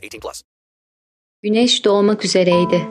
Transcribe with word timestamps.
18 0.00 0.20
plus. 0.20 0.42
Güneş 1.42 1.84
doğmak 1.84 2.24
üzereydi. 2.24 2.88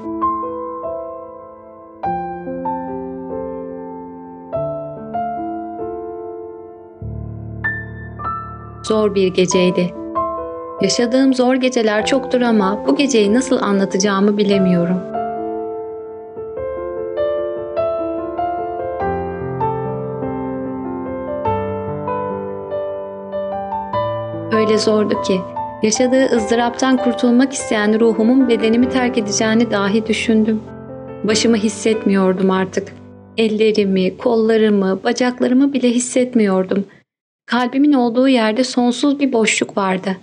Zor 8.83 9.15
bir 9.15 9.27
geceydi. 9.27 9.93
Yaşadığım 10.81 11.33
zor 11.33 11.55
geceler 11.55 12.05
çoktur 12.05 12.41
ama 12.41 12.87
bu 12.87 12.95
geceyi 12.95 13.33
nasıl 13.33 13.61
anlatacağımı 13.61 14.37
bilemiyorum. 14.37 14.99
Öyle 24.51 24.77
zordu 24.77 25.21
ki 25.21 25.41
yaşadığı 25.83 26.25
ızdıraptan 26.35 26.97
kurtulmak 26.97 27.53
isteyen 27.53 27.99
ruhumun 27.99 28.49
bedenimi 28.49 28.89
terk 28.89 29.17
edeceğini 29.17 29.71
dahi 29.71 30.07
düşündüm. 30.07 30.61
Başımı 31.23 31.57
hissetmiyordum 31.57 32.51
artık. 32.51 32.93
Ellerimi, 33.37 34.17
kollarımı, 34.17 35.03
bacaklarımı 35.03 35.73
bile 35.73 35.89
hissetmiyordum. 35.91 36.85
Kalbimin 37.45 37.93
olduğu 37.93 38.27
yerde 38.27 38.63
sonsuz 38.63 39.19
bir 39.19 39.33
boşluk 39.33 39.77
vardı. 39.77 40.17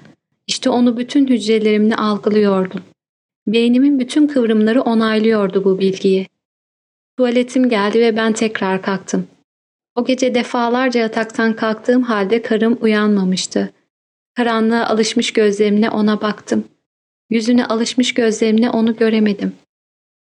İşte 0.47 0.71
onu 0.71 0.97
bütün 0.97 1.27
hücrelerimle 1.27 1.97
algılıyordum. 1.97 2.81
Beynimin 3.47 3.99
bütün 3.99 4.27
kıvrımları 4.27 4.83
onaylıyordu 4.83 5.65
bu 5.65 5.79
bilgiyi. 5.79 6.27
Tuvaletim 7.17 7.69
geldi 7.69 8.01
ve 8.01 8.17
ben 8.17 8.33
tekrar 8.33 8.83
kalktım. 8.83 9.27
O 9.95 10.05
gece 10.05 10.35
defalarca 10.35 11.01
yataktan 11.01 11.57
kalktığım 11.57 12.03
halde 12.03 12.43
karım 12.43 12.79
uyanmamıştı. 12.81 13.71
Karanlığa 14.37 14.87
alışmış 14.87 15.33
gözlerimle 15.33 15.91
ona 15.91 16.21
baktım. 16.21 16.65
Yüzüne 17.31 17.67
alışmış 17.67 18.15
gözlerimle 18.15 18.71
onu 18.71 18.97
göremedim. 18.97 19.53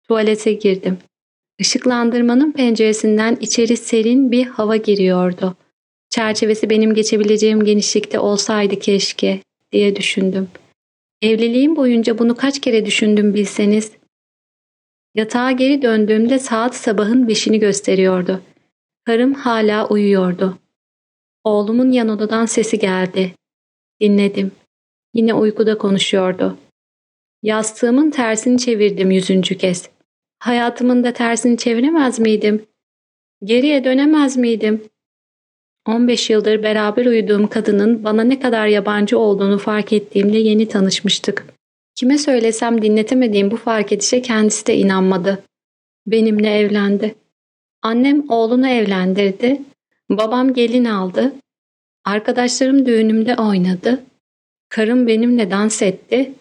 Tuvalete 0.08 0.54
girdim. 0.54 0.98
Işıklandırmanın 1.59 2.52
penceresinden 2.52 3.38
içeri 3.42 3.78
serin 3.78 4.32
bir 4.32 4.45
hava 4.45 4.76
giriyordu. 4.76 5.56
Çerçevesi 6.09 6.70
benim 6.70 6.94
geçebileceğim 6.94 7.64
genişlikte 7.64 8.20
olsaydı 8.20 8.80
keşke 8.80 9.39
diye 9.72 9.95
düşündüm. 9.95 10.50
Evliliğim 11.22 11.76
boyunca 11.76 12.20
bunu 12.20 12.36
kaç 12.36 12.62
kere 12.62 12.86
düşündüm 12.86 13.34
bilseniz. 13.34 13.92
Yatağa 15.16 15.52
geri 15.52 15.82
döndüğümde 15.82 16.39
saat 16.39 16.76
sabahın 16.76 17.28
beşini 17.28 17.59
gösteriyordu. 17.59 18.42
Karım 19.06 19.34
hala 19.34 19.88
uyuyordu. 19.88 20.58
Oğlumun 21.44 21.92
yan 21.92 22.09
odadan 22.09 22.45
sesi 22.45 22.80
geldi. 22.80 23.36
Dinledim. 24.02 24.52
Yine 25.13 25.33
uykuda 25.33 25.77
konuşuyordu. 25.77 26.57
Yastığımın 27.44 28.11
tersini 28.11 28.58
çevirdim 28.59 29.11
yüzüncü 29.11 29.58
kez. 29.58 29.89
Hayatımın 30.39 31.03
da 31.03 31.13
tersini 31.13 31.58
çeviremez 31.58 32.19
miydim? 32.19 32.66
Geriye 33.43 33.83
dönemez 33.83 34.38
miydim? 34.38 34.83
15 35.87 36.30
yıldır 36.30 36.64
beraber 36.64 37.05
uyuduğum 37.05 37.48
kadının 37.48 38.03
bana 38.03 38.23
ne 38.23 38.39
kadar 38.39 38.67
yabancı 38.67 39.20
olduğunu 39.20 39.58
fark 39.58 39.93
ettiğimde 39.93 40.37
yeni 40.37 40.67
tanışmıştık. 40.67 41.45
Kime 41.95 42.17
söylesem 42.17 42.81
dinletemediğim 42.81 43.52
bu 43.52 43.58
fark 43.58 43.92
edişe 43.92 44.21
kendisi 44.21 44.67
de 44.67 44.77
inanmadı. 44.77 45.43
Benimle 46.08 46.58
evlendi. 46.58 47.15
Annem 47.81 48.30
oğlunu 48.30 48.67
evlendirdi. 48.67 49.61
Babam 50.09 50.53
gelin 50.53 50.86
aldı. 50.86 51.33
Arkadaşlarım 52.06 52.86
düğünümde 52.86 53.36
oynadı. 53.36 54.04
Karım 54.70 55.08
benimle 55.08 55.52
dans 55.52 55.82
etti. 55.82 56.34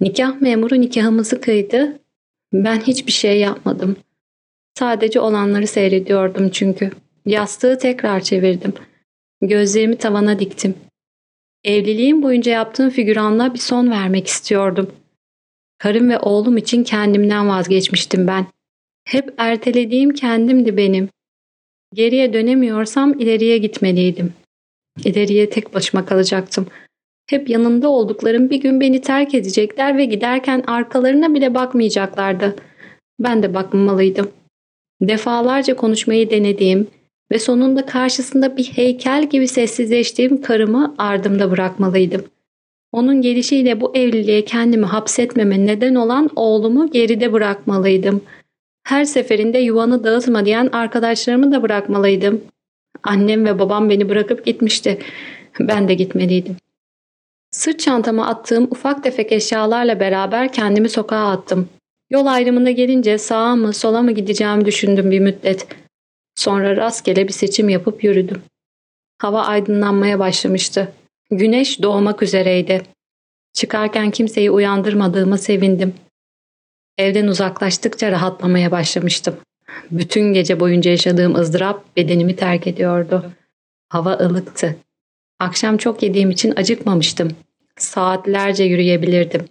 Nikah 0.00 0.40
memuru 0.40 0.80
nikahımızı 0.80 1.40
kıydı. 1.40 1.98
Ben 2.52 2.80
hiçbir 2.80 3.12
şey 3.12 3.40
yapmadım. 3.40 3.96
Sadece 4.78 5.20
olanları 5.20 5.66
seyrediyordum 5.66 6.50
çünkü. 6.50 6.90
Yastığı 7.26 7.78
tekrar 7.78 8.20
çevirdim. 8.20 8.74
Gözlerimi 9.42 9.98
tavana 9.98 10.38
diktim. 10.38 10.74
Evliliğim 11.64 12.22
boyunca 12.22 12.52
yaptığım 12.52 12.90
figüranlığa 12.90 13.54
bir 13.54 13.58
son 13.58 13.90
vermek 13.90 14.26
istiyordum. 14.26 14.92
Karım 15.78 16.10
ve 16.10 16.18
oğlum 16.18 16.56
için 16.56 16.84
kendimden 16.84 17.48
vazgeçmiştim 17.48 18.26
ben. 18.26 18.46
Hep 19.04 19.34
ertelediğim 19.38 20.14
kendimdi 20.14 20.76
benim. 20.76 21.08
Geriye 21.94 22.32
dönemiyorsam 22.32 23.20
ileriye 23.20 23.58
gitmeliydim. 23.58 24.32
İleriye 25.04 25.50
tek 25.50 25.74
başıma 25.74 26.06
kalacaktım. 26.06 26.66
Hep 27.30 27.48
yanında 27.48 27.88
olduklarım 27.88 28.50
bir 28.50 28.60
gün 28.60 28.80
beni 28.80 29.00
terk 29.00 29.34
edecekler 29.34 29.96
ve 29.96 30.04
giderken 30.04 30.64
arkalarına 30.66 31.34
bile 31.34 31.54
bakmayacaklardı. 31.54 32.56
Ben 33.20 33.42
de 33.42 33.54
bakmamalıydım. 33.54 34.30
Defalarca 35.00 35.76
konuşmayı 35.76 36.30
denediğim 36.30 36.86
ve 37.32 37.38
sonunda 37.38 37.86
karşısında 37.86 38.56
bir 38.56 38.64
heykel 38.64 39.28
gibi 39.30 39.48
sessizleştiğim 39.48 40.42
karımı 40.42 40.94
ardımda 40.98 41.50
bırakmalıydım. 41.50 42.24
Onun 42.92 43.22
gelişiyle 43.22 43.80
bu 43.80 43.96
evliliğe 43.96 44.44
kendimi 44.44 44.86
hapsetmeme 44.86 45.66
neden 45.66 45.94
olan 45.94 46.30
oğlumu 46.36 46.90
geride 46.90 47.32
bırakmalıydım. 47.32 48.22
Her 48.86 49.04
seferinde 49.04 49.58
yuvanı 49.58 50.04
dağıtma 50.04 50.44
diyen 50.44 50.68
arkadaşlarımı 50.72 51.52
da 51.52 51.62
bırakmalıydım. 51.62 52.40
Annem 53.02 53.44
ve 53.44 53.58
babam 53.58 53.90
beni 53.90 54.08
bırakıp 54.08 54.46
gitmişti. 54.46 54.98
Ben 55.60 55.88
de 55.88 55.94
gitmeliydim. 55.94 56.56
Sırt 57.50 57.80
çantama 57.80 58.26
attığım 58.26 58.64
ufak 58.64 59.02
tefek 59.02 59.32
eşyalarla 59.32 60.00
beraber 60.00 60.52
kendimi 60.52 60.88
sokağa 60.88 61.30
attım. 61.30 61.68
Yol 62.10 62.26
ayrımına 62.26 62.70
gelince 62.70 63.18
sağa 63.18 63.56
mı 63.56 63.72
sola 63.72 64.02
mı 64.02 64.12
gideceğimi 64.12 64.64
düşündüm 64.64 65.10
bir 65.10 65.20
müddet. 65.20 65.66
Sonra 66.34 66.76
rastgele 66.76 67.28
bir 67.28 67.32
seçim 67.32 67.68
yapıp 67.68 68.04
yürüdüm. 68.04 68.42
Hava 69.18 69.42
aydınlanmaya 69.42 70.18
başlamıştı. 70.18 70.92
Güneş 71.30 71.82
doğmak 71.82 72.22
üzereydi. 72.22 72.82
Çıkarken 73.52 74.10
kimseyi 74.10 74.50
uyandırmadığıma 74.50 75.38
sevindim. 75.38 75.94
Evden 76.98 77.26
uzaklaştıkça 77.26 78.10
rahatlamaya 78.10 78.70
başlamıştım. 78.70 79.36
Bütün 79.90 80.32
gece 80.32 80.60
boyunca 80.60 80.90
yaşadığım 80.90 81.34
ızdırap 81.34 81.96
bedenimi 81.96 82.36
terk 82.36 82.66
ediyordu. 82.66 83.32
Hava 83.88 84.12
ılıktı. 84.12 84.76
Akşam 85.38 85.76
çok 85.76 86.02
yediğim 86.02 86.30
için 86.30 86.52
acıkmamıştım. 86.56 87.28
Saatlerce 87.78 88.64
yürüyebilirdim. 88.64 89.44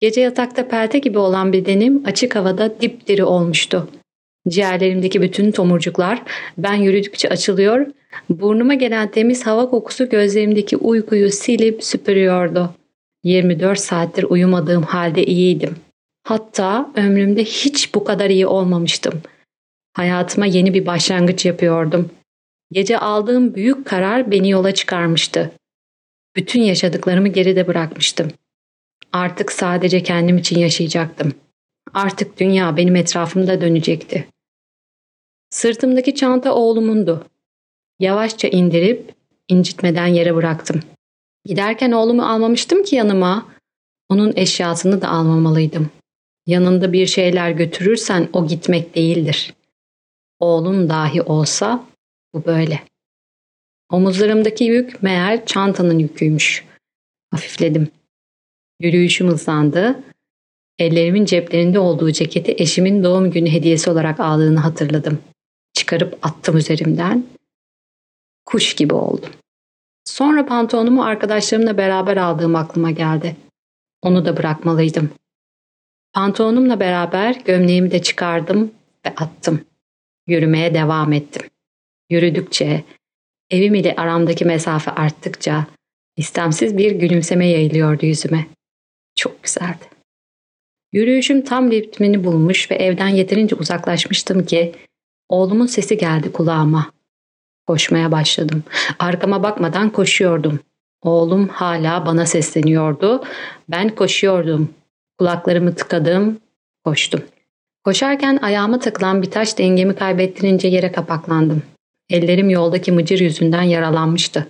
Gece 0.00 0.20
yatakta 0.20 0.68
pelte 0.68 0.98
gibi 0.98 1.18
olan 1.18 1.52
bedenim 1.52 2.02
açık 2.06 2.36
havada 2.36 2.80
dipdiri 2.80 3.24
olmuştu. 3.24 3.88
Ciğerlerimdeki 4.48 5.22
bütün 5.22 5.50
tomurcuklar 5.50 6.22
ben 6.58 6.74
yürüdükçe 6.74 7.28
açılıyor, 7.28 7.86
burnuma 8.30 8.74
gelen 8.74 9.10
temiz 9.10 9.46
hava 9.46 9.70
kokusu 9.70 10.08
gözlerimdeki 10.08 10.76
uykuyu 10.76 11.30
silip 11.30 11.84
süpürüyordu. 11.84 12.74
24 13.24 13.78
saattir 13.78 14.24
uyumadığım 14.24 14.82
halde 14.82 15.24
iyiydim. 15.24 15.76
Hatta 16.30 16.90
ömrümde 16.96 17.44
hiç 17.44 17.94
bu 17.94 18.04
kadar 18.04 18.30
iyi 18.30 18.46
olmamıştım. 18.46 19.22
Hayatıma 19.92 20.46
yeni 20.46 20.74
bir 20.74 20.86
başlangıç 20.86 21.46
yapıyordum. 21.46 22.10
Gece 22.72 22.98
aldığım 22.98 23.54
büyük 23.54 23.86
karar 23.86 24.30
beni 24.30 24.50
yola 24.50 24.74
çıkarmıştı. 24.74 25.52
Bütün 26.36 26.60
yaşadıklarımı 26.60 27.28
geride 27.28 27.66
bırakmıştım. 27.66 28.28
Artık 29.12 29.52
sadece 29.52 30.02
kendim 30.02 30.38
için 30.38 30.58
yaşayacaktım. 30.58 31.32
Artık 31.94 32.40
dünya 32.40 32.76
benim 32.76 32.96
etrafımda 32.96 33.60
dönecekti. 33.60 34.28
Sırtımdaki 35.50 36.14
çanta 36.14 36.54
oğlumundu. 36.54 37.26
Yavaşça 38.00 38.48
indirip 38.48 39.14
incitmeden 39.48 40.06
yere 40.06 40.34
bıraktım. 40.34 40.80
Giderken 41.44 41.92
oğlumu 41.92 42.22
almamıştım 42.22 42.82
ki 42.82 42.96
yanıma. 42.96 43.48
Onun 44.08 44.32
eşyasını 44.36 45.02
da 45.02 45.08
almamalıydım. 45.08 45.90
Yanında 46.50 46.92
bir 46.92 47.06
şeyler 47.06 47.50
götürürsen 47.50 48.28
o 48.32 48.46
gitmek 48.46 48.94
değildir. 48.94 49.54
Oğlum 50.40 50.88
dahi 50.88 51.22
olsa 51.22 51.84
bu 52.34 52.44
böyle. 52.44 52.82
Omuzlarımdaki 53.90 54.64
yük 54.64 55.02
meğer 55.02 55.46
çantanın 55.46 55.98
yüküymüş. 55.98 56.64
Hafifledim. 57.30 57.88
Yürüyüşüm 58.80 59.28
hızlandı. 59.28 60.00
Ellerimin 60.78 61.24
ceplerinde 61.24 61.78
olduğu 61.78 62.10
ceketi 62.10 62.54
eşimin 62.58 63.04
doğum 63.04 63.30
günü 63.30 63.50
hediyesi 63.50 63.90
olarak 63.90 64.20
aldığını 64.20 64.58
hatırladım. 64.58 65.18
Çıkarıp 65.74 66.18
attım 66.22 66.56
üzerimden. 66.56 67.26
Kuş 68.46 68.74
gibi 68.74 68.94
oldum. 68.94 69.30
Sonra 70.04 70.46
pantolonumu 70.46 71.04
arkadaşlarımla 71.04 71.76
beraber 71.76 72.16
aldığım 72.16 72.56
aklıma 72.56 72.90
geldi. 72.90 73.36
Onu 74.02 74.24
da 74.24 74.36
bırakmalıydım. 74.36 75.10
Pantolonumla 76.12 76.80
beraber 76.80 77.34
gömleğimi 77.44 77.90
de 77.90 78.02
çıkardım 78.02 78.72
ve 79.06 79.10
attım. 79.16 79.60
Yürümeye 80.26 80.74
devam 80.74 81.12
ettim. 81.12 81.42
Yürüdükçe, 82.10 82.84
evim 83.50 83.74
ile 83.74 83.96
aramdaki 83.96 84.44
mesafe 84.44 84.90
arttıkça 84.90 85.66
istemsiz 86.16 86.78
bir 86.78 86.92
gülümseme 86.92 87.46
yayılıyordu 87.48 88.06
yüzüme. 88.06 88.46
Çok 89.14 89.42
güzeldi. 89.42 89.84
Yürüyüşüm 90.92 91.44
tam 91.44 91.70
ritmini 91.70 92.24
bulmuş 92.24 92.70
ve 92.70 92.74
evden 92.74 93.08
yeterince 93.08 93.56
uzaklaşmıştım 93.56 94.46
ki 94.46 94.74
oğlumun 95.28 95.66
sesi 95.66 95.98
geldi 95.98 96.32
kulağıma. 96.32 96.92
Koşmaya 97.66 98.12
başladım. 98.12 98.64
Arkama 98.98 99.42
bakmadan 99.42 99.90
koşuyordum. 99.90 100.60
Oğlum 101.02 101.48
hala 101.48 102.06
bana 102.06 102.26
sesleniyordu. 102.26 103.24
Ben 103.68 103.94
koşuyordum. 103.94 104.74
Kulaklarımı 105.20 105.74
tıkadım, 105.74 106.40
koştum. 106.84 107.22
Koşarken 107.84 108.36
ayağıma 108.42 108.78
takılan 108.78 109.22
bir 109.22 109.30
taş 109.30 109.58
dengemi 109.58 109.94
kaybettirince 109.96 110.68
yere 110.68 110.92
kapaklandım. 110.92 111.62
Ellerim 112.10 112.50
yoldaki 112.50 112.92
mıcır 112.92 113.20
yüzünden 113.20 113.62
yaralanmıştı. 113.62 114.46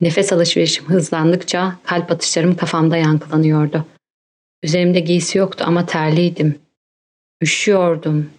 Nefes 0.00 0.32
alışverişim 0.32 0.88
hızlandıkça 0.88 1.76
kalp 1.84 2.10
atışlarım 2.12 2.56
kafamda 2.56 2.96
yankılanıyordu. 2.96 3.84
Üzerimde 4.62 5.00
giysi 5.00 5.38
yoktu 5.38 5.64
ama 5.66 5.86
terliydim. 5.86 6.58
Üşüyordum. 7.42 8.30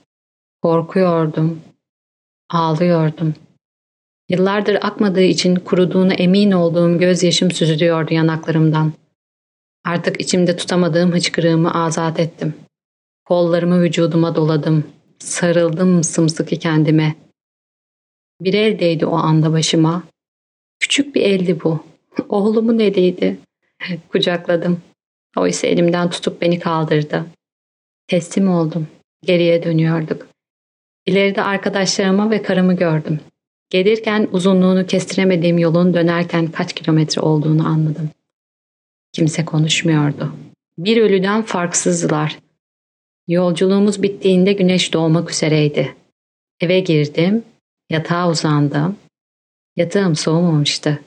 Korkuyordum. 0.62 1.62
Ağlıyordum. 2.50 3.34
Yıllardır 4.30 4.78
akmadığı 4.82 5.24
için 5.24 5.56
kuruduğuna 5.56 6.14
emin 6.14 6.52
olduğum 6.52 7.00
gözyaşım 7.00 7.52
süzülüyordu 7.52 8.14
yanaklarımdan. 8.14 8.94
Artık 9.86 10.22
içimde 10.22 10.56
tutamadığım 10.56 11.12
hıçkırığımı 11.12 11.84
azat 11.84 12.20
ettim. 12.20 12.54
Kollarımı 13.26 13.82
vücuduma 13.82 14.36
doladım. 14.36 14.84
Sarıldım 15.20 16.04
sımsıkı 16.04 16.56
kendime. 16.56 17.16
Bir 18.42 18.54
el 18.54 18.80
değdi 18.80 19.06
o 19.06 19.16
anda 19.16 19.52
başıma. 19.54 20.04
Küçük 20.80 21.16
bir 21.16 21.22
eldi 21.22 21.64
bu. 21.64 21.84
Oğlumun 22.30 22.80
eliydi. 22.80 23.40
Kucakladım. 24.10 24.82
Oysa 25.38 25.68
elimden 25.68 26.10
tutup 26.10 26.42
beni 26.42 26.60
kaldırdı. 26.60 27.26
Teslim 28.08 28.50
oldum. 28.50 28.88
Geriye 29.24 29.64
dönüyorduk. 29.64 30.28
İleride 31.06 31.44
arkadaşlarımı 31.44 32.32
ve 32.32 32.42
karımı 32.42 32.76
gördüm. 32.76 33.20
Gelirken 33.70 34.28
uzunluğunu 34.32 34.86
kestiremediğim 34.86 35.58
yolun 35.58 35.94
dönerken 35.94 36.48
kaç 36.48 36.74
kilometre 36.74 37.22
olduğunu 37.22 37.68
anladım. 37.68 38.10
Kimse 39.14 39.46
konuşmuyordu. 39.46 40.34
Bir 40.78 41.02
ölüden 41.02 41.42
farksızdılar. 41.42 42.40
Yolculuğumuz 43.28 44.04
bittiğinde 44.04 44.54
güneş 44.54 44.94
doğmak 44.94 45.32
üzereydi. 45.32 45.96
Eve 46.62 46.80
girdim, 46.80 47.44
yatağa 47.90 48.30
uzandım. 48.30 48.96
Yatağım 49.76 50.16
soğumamıştı. 50.16 51.00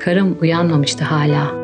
Karım 0.00 0.38
uyanmamıştı 0.40 1.04
hala.'' 1.04 1.63